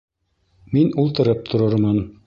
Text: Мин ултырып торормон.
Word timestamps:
Мин 0.77 0.89
ултырып 1.05 1.47
торормон. 1.53 2.05